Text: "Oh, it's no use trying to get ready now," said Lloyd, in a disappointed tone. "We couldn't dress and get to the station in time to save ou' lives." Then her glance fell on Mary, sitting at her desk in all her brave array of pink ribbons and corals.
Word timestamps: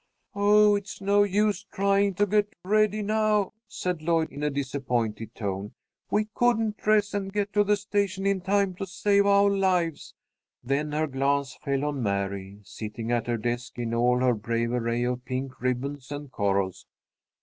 "Oh, 0.33 0.73
it's 0.75 0.99
no 0.99 1.21
use 1.21 1.63
trying 1.71 2.15
to 2.15 2.25
get 2.25 2.55
ready 2.63 3.03
now," 3.03 3.53
said 3.67 4.01
Lloyd, 4.01 4.31
in 4.31 4.41
a 4.41 4.49
disappointed 4.49 5.35
tone. 5.35 5.75
"We 6.09 6.27
couldn't 6.33 6.77
dress 6.77 7.13
and 7.13 7.31
get 7.31 7.53
to 7.53 7.63
the 7.63 7.75
station 7.75 8.25
in 8.25 8.41
time 8.41 8.73
to 8.77 8.87
save 8.87 9.27
ou' 9.27 9.47
lives." 9.47 10.15
Then 10.63 10.91
her 10.93 11.05
glance 11.05 11.53
fell 11.53 11.85
on 11.85 12.01
Mary, 12.01 12.61
sitting 12.63 13.11
at 13.11 13.27
her 13.27 13.37
desk 13.37 13.77
in 13.77 13.93
all 13.93 14.21
her 14.21 14.33
brave 14.33 14.71
array 14.71 15.03
of 15.03 15.23
pink 15.23 15.61
ribbons 15.61 16.11
and 16.11 16.31
corals. 16.31 16.87